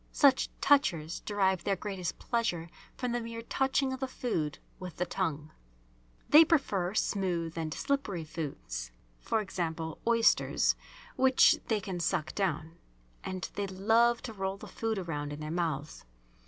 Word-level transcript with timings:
Such 0.11 0.49
"touchers" 0.61 1.19
derive 1.19 1.63
their 1.63 1.75
greatest 1.75 2.17
pleasure 2.17 2.71
from 2.97 3.11
the 3.11 3.21
mere 3.21 3.43
touching 3.43 3.93
of 3.93 3.99
the 3.99 4.07
food 4.07 4.57
with 4.79 4.95
the 4.95 5.05
tongue. 5.05 5.51
They 6.27 6.43
prefer 6.43 6.95
smooth 6.95 7.55
and 7.55 7.71
slippery 7.71 8.23
foods, 8.23 8.89
e.g., 9.21 9.73
oysters 10.07 10.75
which 11.17 11.59
they 11.67 11.79
can 11.79 11.99
suck 11.99 12.33
down, 12.33 12.79
and 13.23 13.47
they 13.53 13.67
love 13.67 14.23
to 14.23 14.33
roll 14.33 14.57
the 14.57 14.65
food 14.67 14.97
around 14.97 15.33
in 15.33 15.39
their 15.39 15.51
mouths. 15.51 16.03